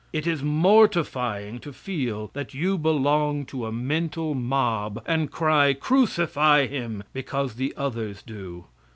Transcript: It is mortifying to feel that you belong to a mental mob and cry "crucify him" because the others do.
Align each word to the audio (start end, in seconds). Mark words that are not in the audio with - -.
It 0.11 0.25
is 0.25 0.41
mortifying 0.41 1.59
to 1.59 1.71
feel 1.71 2.31
that 2.33 2.55
you 2.55 2.79
belong 2.79 3.45
to 3.45 3.67
a 3.67 3.71
mental 3.71 4.33
mob 4.33 5.03
and 5.05 5.29
cry 5.29 5.73
"crucify 5.75 6.65
him" 6.65 7.03
because 7.13 7.53
the 7.53 7.71
others 7.77 8.23
do. 8.23 8.65